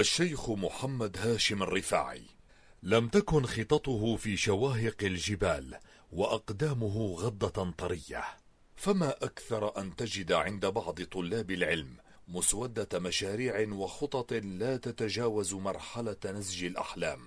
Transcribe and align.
الشيخ 0.00 0.50
محمد 0.50 1.16
هاشم 1.18 1.62
الرفاعي. 1.62 2.22
لم 2.82 3.08
تكن 3.08 3.46
خططه 3.46 4.16
في 4.16 4.36
شواهق 4.36 4.96
الجبال 5.02 5.78
وأقدامه 6.12 7.14
غضة 7.14 7.70
طرية. 7.70 8.24
فما 8.76 9.10
أكثر 9.10 9.78
أن 9.80 9.96
تجد 9.96 10.32
عند 10.32 10.66
بعض 10.66 11.02
طلاب 11.02 11.50
العلم 11.50 11.96
مسودة 12.28 12.98
مشاريع 12.98 13.68
وخطط 13.72 14.32
لا 14.32 14.76
تتجاوز 14.76 15.54
مرحلة 15.54 16.16
نسج 16.24 16.64
الأحلام. 16.64 17.20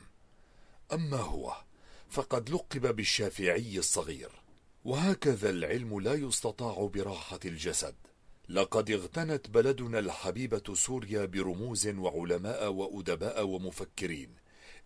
أما 0.94 1.18
هو 1.18 1.56
فقد 2.10 2.50
لقب 2.50 2.96
بالشافعي 2.96 3.78
الصغير. 3.78 4.32
وهكذا 4.86 5.50
العلم 5.50 6.00
لا 6.00 6.14
يستطاع 6.14 6.90
براحة 6.94 7.40
الجسد. 7.46 7.96
لقد 8.50 8.92
اغتنت 8.92 9.50
بلدنا 9.50 10.00
الحبيبة 10.00 10.74
سوريا 10.74 11.26
برموز 11.26 11.88
وعلماء 11.88 12.72
وأدباء 12.72 13.46
ومفكرين. 13.46 14.36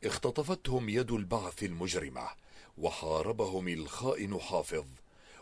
اختطفتهم 0.03 0.89
يد 0.89 1.11
البعث 1.11 1.63
المجرمة 1.63 2.27
وحاربهم 2.77 3.67
الخائن 3.67 4.39
حافظ 4.39 4.85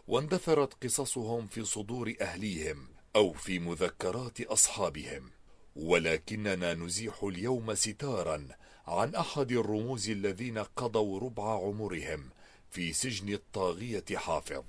واندثرت 0.08 0.84
قصصهم 0.84 1.48
في 1.48 1.66
صدور 1.66 2.14
أهليهم 2.22 2.88
أو 3.16 3.34
في 3.34 3.60
مذكرات 3.60 4.42
أصحابهم. 4.42 5.32
ولكننا 5.76 6.74
نزيح 6.74 7.24
اليوم 7.24 7.74
ستارا 7.76 8.48
عن 8.88 9.16
أحد 9.16 9.52
الرموز 9.52 10.10
الذين 10.10 10.58
قضوا 10.58 11.20
ربع 11.20 11.54
عمرهم 11.54 12.30
في 12.70 12.94
سجن 12.94 13.34
الطاغية 13.34 14.06
حافظ. 14.16 14.64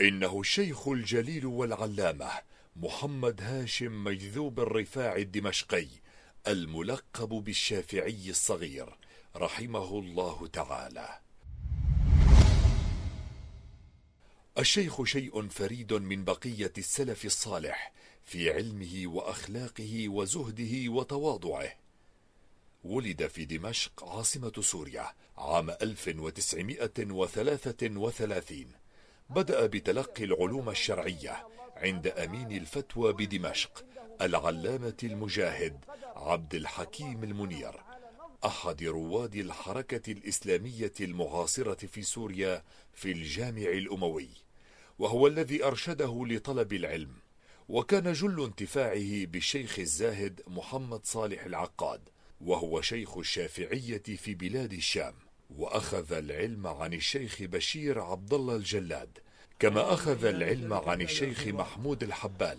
إنه 0.00 0.40
الشيخ 0.40 0.88
الجليل 0.88 1.46
والعلامة 1.46 2.30
محمد 2.76 3.40
هاشم 3.42 4.04
مجذوب 4.04 4.60
الرفاع 4.60 5.16
الدمشقي 5.16 5.86
الملقب 6.48 7.28
بالشافعي 7.28 8.30
الصغير 8.30 8.98
رحمه 9.36 9.98
الله 9.98 10.46
تعالى. 10.46 11.18
الشيخ 14.58 15.04
شيء 15.04 15.48
فريد 15.48 15.92
من 15.92 16.24
بقية 16.24 16.72
السلف 16.78 17.24
الصالح 17.24 17.92
في 18.24 18.52
علمه 18.52 19.02
وأخلاقه 19.06 20.08
وزهده 20.08 20.88
وتواضعه. 20.92 21.72
ولد 22.84 23.26
في 23.26 23.44
دمشق 23.44 24.04
عاصمة 24.04 24.52
سوريا 24.60 25.06
عام 25.36 25.70
1933 25.70 28.66
بدأ 29.30 29.66
بتلقي 29.66 30.24
العلوم 30.24 30.70
الشرعية 30.70 31.46
عند 31.76 32.06
أمين 32.06 32.52
الفتوى 32.52 33.12
بدمشق 33.12 33.84
العلامة 34.20 34.96
المجاهد 35.02 35.84
عبد 36.16 36.54
الحكيم 36.54 37.24
المنير 37.24 37.74
أحد 38.44 38.82
رواد 38.82 39.34
الحركة 39.34 40.12
الإسلامية 40.12 40.92
المعاصرة 41.00 41.86
في 41.86 42.02
سوريا 42.02 42.62
في 42.92 43.12
الجامع 43.12 43.62
الأموي 43.68 44.28
وهو 44.98 45.26
الذي 45.26 45.64
أرشده 45.64 46.24
لطلب 46.26 46.72
العلم. 46.72 47.12
وكان 47.68 48.12
جل 48.12 48.44
انتفاعه 48.44 49.24
بالشيخ 49.26 49.78
الزاهد 49.78 50.40
محمد 50.46 51.06
صالح 51.06 51.44
العقاد 51.44 52.08
وهو 52.40 52.80
شيخ 52.80 53.16
الشافعية 53.18 54.02
في 54.02 54.34
بلاد 54.34 54.72
الشام 54.72 55.14
وأخذ 55.50 56.12
العلم 56.12 56.66
عن 56.66 56.92
الشيخ 56.94 57.42
بشير 57.42 58.00
عبد 58.00 58.34
الله 58.34 58.56
الجلاد 58.56 59.18
كما 59.58 59.92
أخذ 59.92 60.24
العلم 60.24 60.72
عن 60.72 61.00
الشيخ 61.00 61.46
محمود 61.46 62.02
الحبال 62.02 62.58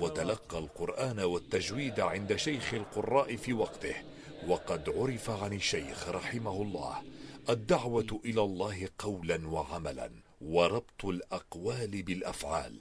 وتلقى 0.00 0.58
القرآن 0.58 1.20
والتجويد 1.20 2.00
عند 2.00 2.36
شيخ 2.36 2.74
القراء 2.74 3.36
في 3.36 3.52
وقته 3.52 3.94
وقد 4.46 4.88
عرف 4.88 5.30
عن 5.30 5.52
الشيخ 5.52 6.08
رحمه 6.08 6.62
الله 6.62 7.02
الدعوة 7.48 8.20
إلى 8.24 8.42
الله 8.42 8.88
قولا 8.98 9.48
وعملا 9.48 10.10
وربط 10.40 11.04
الأقوال 11.04 12.02
بالأفعال. 12.02 12.80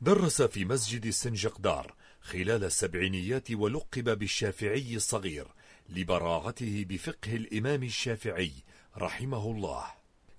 درس 0.00 0.42
في 0.42 0.64
مسجد 0.64 1.06
السنجقدار 1.06 1.94
خلال 2.20 2.64
السبعينيات 2.64 3.50
ولقب 3.50 4.18
بالشافعي 4.18 4.96
الصغير 4.96 5.46
لبراعته 5.88 6.84
بفقه 6.88 7.36
الإمام 7.36 7.82
الشافعي 7.82 8.52
رحمه 8.98 9.50
الله. 9.50 9.84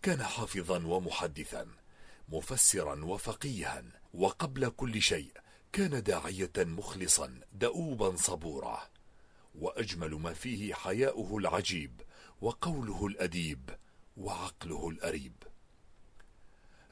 كان 0.01 0.23
حافظا 0.23 0.85
ومحدثا. 0.85 1.82
مفسرا 2.29 3.06
وفقيها. 3.06 3.84
وقبل 4.13 4.69
كل 4.69 5.01
شيء 5.01 5.31
كان 5.73 6.03
داعية 6.03 6.51
مخلصا 6.57 7.39
دؤوبا 7.53 8.16
صبورا. 8.16 8.89
وأجمل 9.56 10.11
ما 10.11 10.34
فيه 10.34 10.73
حياؤه 10.73 11.38
العجيب 11.38 12.01
وقوله 12.41 13.07
الأديب 13.07 13.69
وعقله 14.17 14.89
الأريب. 14.89 15.34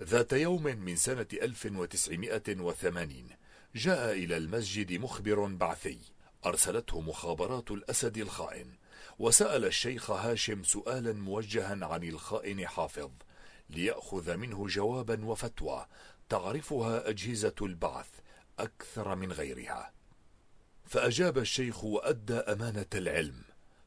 ذات 0.04 0.34
يوم 0.34 0.64
من 0.64 0.96
سنة 0.96 1.28
1980 1.34 3.30
جاء 3.76 4.14
إلى 4.14 4.38
المسجد 4.38 4.94
مخبر 4.94 5.46
بعثي. 5.46 6.00
أرسلته 6.46 7.02
مخابرات 7.02 7.72
الأسد 7.72 8.18
الخائن. 8.18 8.74
وسأل 9.20 9.66
الشيخ 9.66 10.12
هاشم 10.12 10.64
سؤالا 10.64 11.14
موجها 11.14 11.86
عن 11.86 12.04
الخائن 12.04 12.68
حافظ. 12.68 13.12
ليأخذ 13.72 14.38
منه 14.38 14.68
جوابا 14.68 15.26
وفتوى 15.26 15.86
تعرفها 16.30 17.10
أجهزة 17.10 17.56
البعث 17.62 18.10
أكثر 18.60 19.16
من 19.16 19.32
غيرها. 19.32 19.94
فأجاب 20.86 21.38
الشيخ 21.38 21.84
وأدى 21.84 22.34
أمانة 22.34 22.86
العلم 22.94 23.44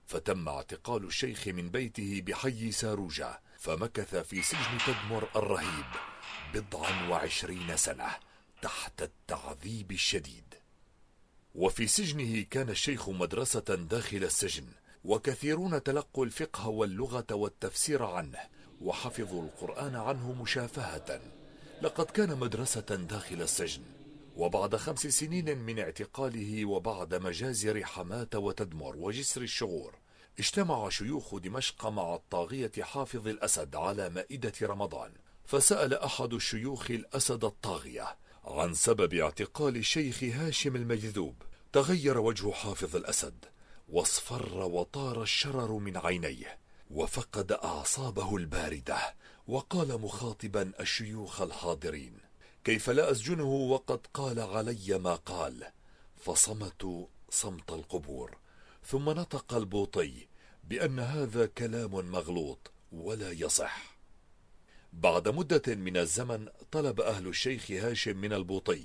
فتم 0.07 0.49
اعتقال 0.49 1.05
الشيخ 1.05 1.49
من 1.49 1.71
بيته 1.71 2.23
بحي 2.27 2.73
ساروجة 2.73 3.41
فمكث 3.59 4.17
في 4.17 4.43
سجن 4.43 4.79
تدمر 4.87 5.29
الرهيب 5.37 5.85
بضعا 6.55 7.09
وعشرين 7.09 7.77
سنة 7.77 8.17
تحت 8.63 9.03
التعذيب 9.03 9.93
الشديد. 9.93 10.55
وفي 11.55 11.87
سجنه 11.87 12.43
كان 12.51 12.71
الشيخ 12.71 13.09
مدرسة 13.09 13.61
داخل 13.61 14.25
السجن 14.25 14.67
وكثيرون 15.05 15.83
تلقوا 15.83 16.25
الفقه 16.25 16.69
واللغة 16.69 17.27
والتفسير 17.33 18.05
عنه 18.05 18.39
وحفظوا 18.85 19.43
القرآن 19.43 19.97
عنه 19.97 20.33
مشافهة. 20.43 21.21
لقد 21.83 22.05
كان 22.05 22.39
مدرسة 22.39 22.81
داخل 22.81 23.43
السجن 23.43 23.83
وبعد 24.37 24.77
خمس 24.77 25.07
سنين 25.07 25.59
من 25.59 25.79
اعتقاله 25.79 26.65
وبعد 26.65 27.15
مجازر 27.15 27.85
حماة 27.85 28.29
وتدمر 28.35 28.97
وجسر 28.97 29.43
الشغور 29.43 29.95
اجتمع 30.39 30.89
شيوخ 30.89 31.35
دمشق 31.35 31.87
مع 31.87 32.15
الطاغية 32.15 32.73
حافظ 32.81 33.29
الأسد 33.29 33.77
على 33.77 34.09
مائدة 34.09 34.53
رمضان. 34.63 35.13
فسأل 35.45 35.95
أحد 35.95 36.33
الشيوخ 36.33 36.91
الأسد 36.91 37.45
الطاغية 37.45 38.17
عن 38.45 38.75
سبب 38.75 39.15
اعتقال 39.15 39.77
الشيخ 39.77 40.25
هاشم 40.25 40.77
المجذوب. 40.77 41.43
تغير 41.73 42.19
وجه 42.19 42.51
حافظ 42.51 42.97
الأسد 42.97 43.45
واصفر 43.89 44.59
وطار 44.59 45.23
الشرر 45.23 45.73
من 45.73 45.97
عينيه. 45.97 46.64
وفقد 46.91 47.53
أعصابه 47.53 48.37
الباردة 48.37 49.15
وقال 49.49 50.01
مخاطبا 50.01 50.73
الشيوخ 50.81 51.41
الحاضرين 51.41 52.19
كيف 52.65 52.91
لا 52.91 53.11
أسجنه 53.11 53.53
وقد 53.53 54.07
قال 54.15 54.41
علي 54.41 54.99
ما 54.99 55.15
قال. 55.15 55.67
فصمتوا 56.17 57.07
صمت 57.31 57.73
القبور 57.73 58.37
ثم 58.87 59.11
نطق 59.11 59.55
البوطي 59.55 60.27
بأن 60.65 60.99
هذا 60.99 61.47
كلام 61.47 62.11
مغلوط 62.11 62.71
ولا 62.93 63.31
يصح. 63.33 63.97
بعد 64.93 65.29
مدة 65.29 65.75
من 65.75 65.97
الزمن 65.97 66.49
طلب 66.73 67.01
أهل 67.01 67.27
الشيخ 67.27 67.71
هاشم 67.71 68.17
من 68.17 68.33
البوطي 68.33 68.83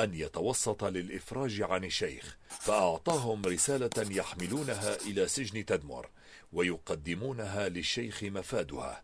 أن 0.00 0.14
يتوسط 0.14 0.84
للإفراج 0.84 1.62
عن 1.62 1.84
الشيخ 1.84 2.38
فأعطاهم 2.48 3.42
رسالة 3.42 3.90
يحملونها 4.16 4.96
إلى 4.96 5.28
سجن 5.28 5.64
تدمر. 5.64 6.08
ويقدمونها 6.52 7.68
للشيخ 7.68 8.22
مفادها. 8.24 9.02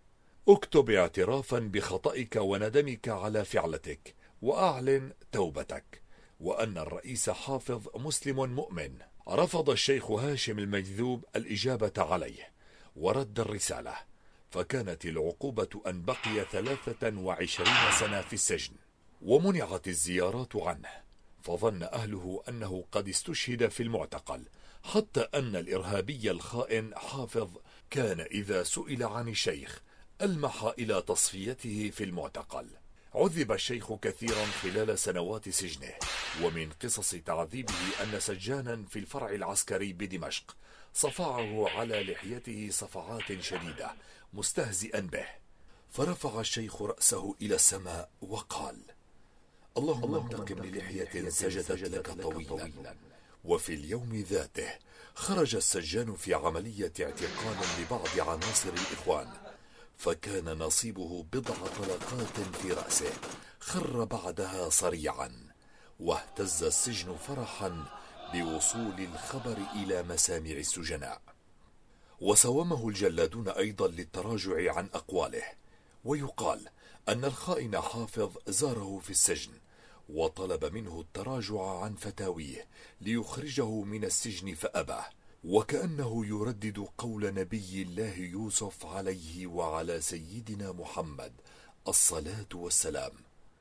اكتب 0.48 0.90
اعترافا 0.90 1.58
بخطئك 1.58 2.36
وندمك 2.36 3.08
على 3.08 3.44
فعلتك 3.44 4.14
وأعلن 4.42 5.12
توبتك. 5.32 6.02
وأن 6.40 6.78
الرئيس 6.78 7.30
حافظ 7.30 7.88
مسلم 7.94 8.54
مؤمن. 8.54 8.98
رفض 9.28 9.70
الشيخ 9.70 10.10
هاشم 10.10 10.58
المجذوب 10.58 11.24
الإجابة 11.36 11.92
عليه 11.98 12.52
ورد 12.96 13.40
الرسالة. 13.40 13.94
فكانت 14.50 15.04
العقوبة 15.04 15.82
أن 15.86 16.02
بقي 16.02 16.44
ثلاثة 16.52 17.18
وعشرين 17.18 17.92
سنة 18.00 18.20
في 18.20 18.32
السجن 18.32 18.72
ومنعت 19.22 19.88
الزيارات 19.88 20.56
عنه. 20.56 21.07
فظن 21.42 21.82
أهله 21.82 22.42
أنه 22.48 22.84
قد 22.92 23.08
استشهد 23.08 23.68
في 23.68 23.82
المعتقل 23.82 24.44
حتى 24.84 25.20
أن 25.20 25.56
الإرهابي 25.56 26.30
الخائن 26.30 26.94
حافظ 26.96 27.50
كان 27.90 28.20
إذا 28.20 28.62
سئل 28.62 29.02
عن 29.02 29.28
الشيخ 29.28 29.82
ألمح 30.22 30.72
إلى 30.78 31.02
تصفيته 31.02 31.90
في 31.94 32.04
المعتقل. 32.04 32.68
عذب 33.14 33.52
الشيخ 33.52 33.92
كثيرا 33.92 34.44
خلال 34.44 34.98
سنوات 34.98 35.48
سجنه 35.48 35.94
ومن 36.42 36.70
قصص 36.82 37.10
تعذيبه 37.10 37.74
أن 38.02 38.20
سجانا 38.20 38.84
في 38.90 38.98
الفرع 38.98 39.30
العسكري 39.30 39.92
بدمشق 39.92 40.56
صفعه 40.94 41.68
على 41.68 42.04
لحيته 42.04 42.68
صفعات 42.70 43.40
شديدة 43.40 43.94
مستهزئا 44.32 45.00
به. 45.00 45.26
فرفع 45.90 46.40
الشيخ 46.40 46.82
رأسه 46.82 47.34
إلى 47.42 47.54
السماء 47.54 48.10
وقال 48.20 48.76
اللهم 49.78 50.14
انتقم 50.14 50.64
للحية 50.64 51.28
سجدت 51.28 51.70
لك 51.70 52.22
طويلا. 52.22 52.72
وفي 53.44 53.74
اليوم 53.74 54.24
ذاته 54.30 54.70
خرج 55.14 55.56
السجان 55.56 56.14
في 56.14 56.34
عملية 56.34 56.92
اعتقال 57.00 57.56
لبعض 57.80 58.28
عناصر 58.28 58.68
الإخوان 58.68 59.28
فكان 59.98 60.58
نصيبه 60.58 61.26
بضع 61.32 61.54
طلقات 61.54 62.56
في 62.62 62.72
رأسه 62.72 63.12
خر 63.60 64.04
بعدها 64.04 64.68
صريعا 64.68 65.30
واهتز 66.00 66.64
السجن 66.64 67.16
فرحا 67.16 67.84
بوصول 68.34 69.00
الخبر 69.00 69.56
إلى 69.74 70.02
مسامع 70.02 70.50
السجناء. 70.50 71.20
وسومه 72.20 72.88
الجلادون 72.88 73.48
أيضا 73.48 73.88
للتراجع 73.88 74.74
عن 74.76 74.88
أقواله 74.94 75.42
ويقال 76.04 76.68
أن 77.08 77.24
الخائن 77.24 77.80
حافظ 77.80 78.30
زاره 78.48 79.00
في 79.02 79.10
السجن 79.10 79.52
وطلب 80.08 80.64
منه 80.64 81.00
التراجع 81.00 81.80
عن 81.80 81.94
فتاويه 81.94 82.66
ليخرجه 83.00 83.82
من 83.82 84.04
السجن 84.04 84.54
فأبى 84.54 85.00
وكأنه 85.44 86.26
يردد 86.26 86.86
قول 86.98 87.34
نبي 87.34 87.82
الله 87.82 88.14
يوسف 88.14 88.86
عليه 88.86 89.46
وعلى 89.46 90.00
سيدنا 90.00 90.72
محمد 90.72 91.32
الصلاة 91.88 92.46
والسلام. 92.54 93.12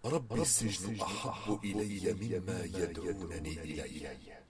رب 0.05 0.41
السجن 0.41 1.01
أحب 1.01 1.59
إلي 1.63 2.13
مما 2.13 2.63
يدعونني 2.63 3.49
إليه. 3.49 4.43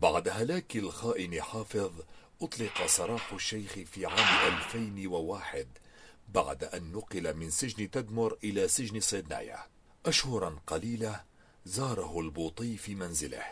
بعد 0.00 0.28
هلاك 0.28 0.76
الخائن 0.76 1.42
حافظ 1.42 1.92
أطلق 2.42 2.86
سراح 2.86 3.32
الشيخ 3.32 3.72
في 3.72 4.06
عام 4.06 4.56
2001 4.56 5.66
بعد 6.28 6.64
أن 6.64 6.92
نقل 6.92 7.34
من 7.36 7.50
سجن 7.50 7.90
تدمر 7.90 8.38
إلى 8.44 8.68
سجن 8.68 9.00
صيدنايا. 9.00 9.58
أشهرا 10.08 10.58
قليلة 10.66 11.24
زاره 11.64 12.20
البوطي 12.20 12.76
في 12.76 12.94
منزله 12.94 13.42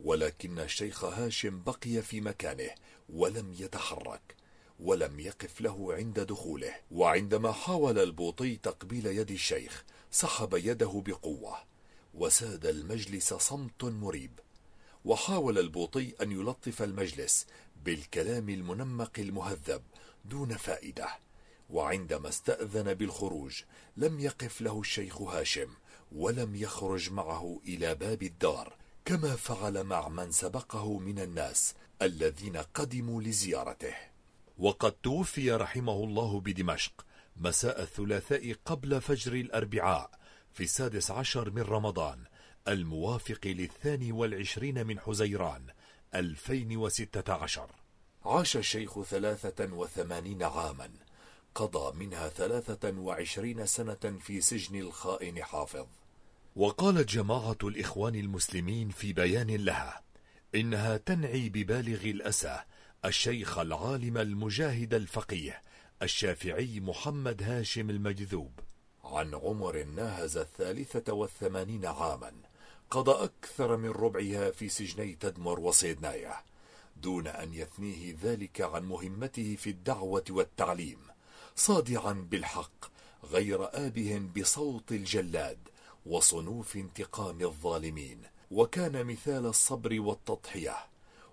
ولكن 0.00 0.58
الشيخ 0.58 1.04
هاشم 1.04 1.62
بقي 1.62 2.02
في 2.02 2.20
مكانه 2.20 2.70
ولم 3.08 3.54
يتحرك 3.58 4.34
ولم 4.80 5.20
يقف 5.20 5.60
له 5.60 5.94
عند 5.94 6.20
دخوله. 6.20 6.74
وعندما 6.90 7.52
حاول 7.52 7.98
البوطي 7.98 8.56
تقبيل 8.56 9.06
يد 9.06 9.30
الشيخ 9.30 9.84
سحب 10.10 10.54
يده 10.54 11.02
بقوة 11.06 11.56
وساد 12.14 12.66
المجلس 12.66 13.34
صمت 13.34 13.84
مريب. 13.84 14.40
وحاول 15.04 15.58
البوطي 15.58 16.14
أن 16.22 16.32
يلطف 16.32 16.82
المجلس 16.82 17.46
بالكلام 17.84 18.48
المنمق 18.48 19.12
المهذب 19.18 19.82
دون 20.24 20.56
فائدة. 20.56 21.08
وعندما 21.70 22.28
استأذن 22.28 22.94
بالخروج 22.94 23.62
لم 23.96 24.20
يقف 24.20 24.60
له 24.60 24.80
الشيخ 24.80 25.22
هاشم. 25.22 25.68
ولم 26.12 26.54
يخرج 26.54 27.12
معه 27.12 27.60
إلى 27.64 27.94
باب 27.94 28.22
الدار 28.22 28.76
كما 29.04 29.36
فعل 29.36 29.84
مع 29.84 30.08
من 30.08 30.30
سبقه 30.30 30.98
من 30.98 31.18
الناس 31.18 31.74
الذين 32.02 32.56
قدموا 32.56 33.22
لزيارته. 33.22 33.94
وقد 34.58 34.92
توفي 34.92 35.52
رحمه 35.52 36.04
الله 36.04 36.40
بدمشق 36.40 37.06
مساء 37.36 37.82
الثلاثاء 37.82 38.54
قبل 38.64 39.00
فجر 39.00 39.32
الأربعاء 39.32 40.10
في 40.52 40.62
السادس 40.64 41.10
عشر 41.10 41.50
من 41.50 41.62
رمضان 41.62 42.24
الموافق 42.68 43.40
للثاني 43.44 44.12
والعشرين 44.12 44.86
من 44.86 45.00
حزيران 45.00 45.66
2016 46.14 47.70
عاش 48.24 48.56
الشيخ 48.56 49.02
ثلاثة 49.02 49.72
وثمانين 49.72 50.42
عاما. 50.42 50.90
قضى 51.54 51.98
منها 51.98 52.28
ثلاثة 52.28 52.98
وعشرين 52.98 53.66
سنة 53.66 54.18
في 54.20 54.40
سجن 54.40 54.80
الخائن 54.80 55.42
حافظ. 55.42 55.86
وقالت 56.56 57.08
جماعة 57.08 57.58
الإخوان 57.62 58.14
المسلمين 58.14 58.88
في 58.90 59.12
بيان 59.12 59.50
لها 59.50 60.02
إنها 60.54 60.96
تنعي 60.96 61.48
ببالغ 61.48 62.04
الأسى 62.04 62.60
الشيخ 63.04 63.58
العالم 63.58 64.18
المجاهد 64.18 64.94
الفقيه 64.94 65.62
الشافعي 66.02 66.80
محمد 66.80 67.42
هاشم 67.42 67.90
المجذوب. 67.90 68.60
عن 69.04 69.34
عمر 69.34 69.84
ناهز 69.84 70.36
الثالثة 70.36 71.12
والثمانين 71.12 71.86
عاما 71.86 72.32
قضى 72.90 73.24
أكثر 73.24 73.76
من 73.76 73.90
ربعها 73.90 74.50
في 74.50 74.68
سجني 74.68 75.14
تدمر 75.14 75.60
وصيدنايا 75.60 76.34
دون 76.96 77.26
أن 77.26 77.54
يثنيه 77.54 78.16
ذلك 78.22 78.60
عن 78.60 78.84
مهمته 78.84 79.56
في 79.58 79.70
الدعوة 79.70 80.24
والتعليم. 80.30 81.13
صادعا 81.56 82.12
بالحق 82.12 82.90
غير 83.24 83.86
آبه 83.86 84.28
بصوت 84.36 84.92
الجلاد 84.92 85.58
وصنوف 86.06 86.76
انتقام 86.76 87.40
الظالمين. 87.40 88.22
وكان 88.50 89.04
مثال 89.06 89.46
الصبر 89.46 90.00
والتضحية 90.00 90.76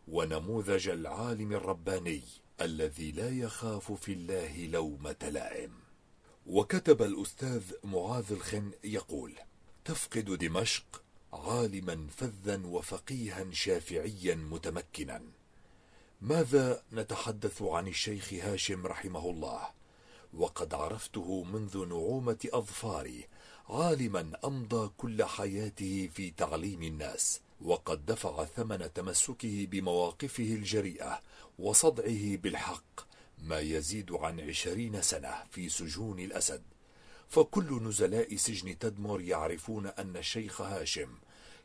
ونموذج 0.07 0.89
العالم 0.89 1.53
الرباني 1.53 2.21
الذي 2.61 3.11
لا 3.11 3.29
يخاف 3.29 3.91
في 3.91 4.13
الله 4.13 4.65
لومة 4.65 5.15
لائم 5.21 5.71
وكتب 6.47 7.01
الأستاذ 7.01 7.63
معاذ 7.83 8.31
الخن 8.31 8.71
يقول 8.83 9.33
تفقد 9.85 10.25
دمشق 10.25 11.03
عالما 11.33 12.07
فذا 12.17 12.61
وفقيها 12.65 13.45
شافعيا 13.51 14.35
متمكنا. 14.35 15.21
ماذا 16.21 16.83
نتحدث 16.93 17.61
عن 17.61 17.87
الشيخ 17.87 18.33
هاشم 18.33 18.87
رحمه 18.87 19.29
الله؟ 19.29 19.80
وقد 20.33 20.73
عرفته 20.73 21.43
منذ 21.43 21.85
نعومة 21.85 22.49
أظفاري 22.53 23.27
عالما 23.69 24.31
أمضى 24.45 24.91
كل 24.97 25.23
حياته 25.23 26.09
في 26.13 26.31
تعليم 26.31 26.83
الناس 26.83 27.41
وقد 27.61 28.05
دفع 28.05 28.45
ثمن 28.45 28.93
تمسكه 28.93 29.65
بمواقفه 29.65 30.43
الجريئة 30.43 31.21
وصدعه 31.59 32.37
بالحق 32.37 33.11
ما 33.43 33.59
يزيد 33.59 34.11
عن 34.11 34.39
عشرين 34.39 35.01
سنة 35.01 35.43
في 35.51 35.69
سجون 35.69 36.19
الأسد. 36.19 36.61
فكل 37.29 37.83
نزلاء 37.83 38.35
سجن 38.35 38.77
تدمر 38.79 39.21
يعرفون 39.21 39.87
أن 39.87 40.17
الشيخ 40.17 40.61
هاشم 40.61 41.09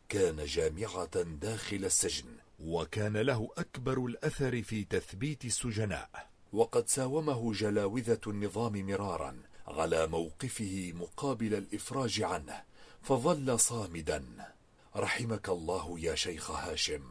كان 0.09 0.45
جامعة 0.45 1.23
داخل 1.23 1.85
السجن 1.85 2.27
وكان 2.61 3.17
له 3.17 3.49
أكبر 3.59 4.07
الأثر 4.07 4.63
في 4.63 4.85
تثبيت 4.85 5.45
السجناء. 5.45 6.36
وقد 6.57 6.89
ساومه 6.89 7.53
جلاوذة 7.53 8.21
النظام 8.27 8.73
مرارا 8.87 9.43
على 9.67 10.07
موقفه 10.07 10.93
مقابل 10.95 11.55
الإفراج 11.55 12.23
عنه 12.23 12.63
فظل 13.03 13.61
صامدا. 13.61 14.53
رحمك 14.97 15.49
الله 15.49 16.01
يا 16.01 16.15
شيخ 16.15 16.51
هاشم 16.51 17.03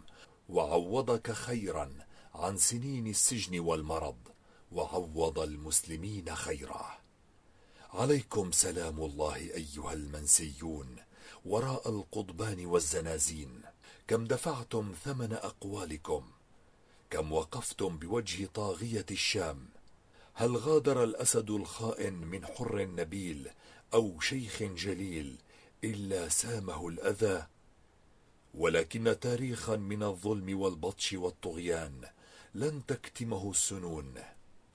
وعوضك 0.50 1.32
خيرا 1.32 1.92
عن 2.36 2.58
سنين 2.58 3.08
السجن 3.08 3.60
والمرض 3.60 4.18
وعوض 4.72 5.40
المسلمين 5.40 6.36
خيرا. 6.36 6.98
عليكم 7.94 8.52
سلام 8.52 9.00
الله 9.00 9.36
أيها 9.36 9.94
المنسيون 9.94 10.96
وراء 11.46 11.90
القضبان 11.90 12.66
والزنازين 12.66 13.62
كم 14.08 14.26
دفعتم 14.26 14.94
ثمن 15.04 15.34
أقوالكم 15.34 16.35
كم 17.10 17.32
وقفتم 17.32 17.98
بوجه 17.98 18.46
طاغية 18.54 19.06
الشام. 19.12 19.68
هل 20.34 20.58
غادر 20.58 21.04
الأسد 21.04 21.50
الخائن 21.50 22.14
من 22.14 22.46
حر 22.46 22.86
نبيل 22.86 23.50
أو 23.94 24.20
شيخ 24.20 24.64
جليل 24.64 25.38
إلا 25.84 26.30
سامه 26.30 26.88
الأذى؟ 26.88 27.48
ولكن 28.54 29.20
تاريخا 29.22 29.76
من 29.76 30.04
الظلم 30.04 30.60
والبطش 30.60 31.14
والطغيان 31.14 32.02
لن 32.56 32.86
تكتمه 32.86 33.52
السنون 33.52 34.14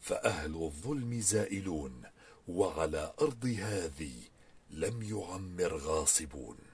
فأهل 0.00 0.54
الظلم 0.54 1.20
زائلون 1.20 2.02
وعلى 2.49 3.12
أرض 3.20 3.44
هذه 3.58 4.14
لم 4.70 5.02
يعمر 5.02 5.76
غاصبون. 5.76 6.69